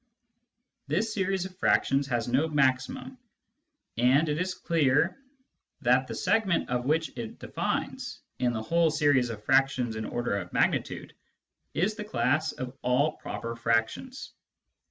This 0.87 1.13
series 1.13 1.45
of 1.45 1.55
fractions 1.59 2.07
has 2.07 2.27
no 2.27 2.47
maximum, 2.47 3.19
and 3.97 4.29
it 4.29 4.39
is 4.41 4.55
clear 4.55 5.21
that 5.81 6.07
the 6.07 6.15
segment 6.15 6.67
which 6.85 7.15
it 7.15 7.37
defines 7.37 8.19
(in 8.39 8.51
the 8.51 8.63
whole 8.63 8.89
series 8.89 9.29
of 9.29 9.43
fractions 9.43 9.95
in 9.95 10.05
order 10.05 10.37
of 10.39 10.53
magnitude) 10.53 11.13
is 11.75 11.93
the 11.93 12.03
class 12.03 12.51
of 12.51 12.75
all 12.81 13.11
proper 13.17 13.55
fractions. 13.55 14.33